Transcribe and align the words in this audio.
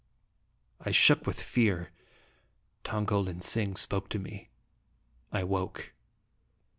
I 0.79 0.89
shook 0.89 1.27
with 1.27 1.39
fear 1.39 1.91
Tong 2.83 3.05
ko 3.05 3.19
lin 3.19 3.39
sing 3.39 3.75
spoke 3.75 4.09
to 4.09 4.17
me. 4.17 4.49
I 5.31 5.43
woke. 5.43 5.93